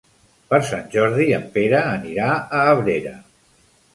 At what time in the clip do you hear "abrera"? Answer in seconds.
2.73-3.15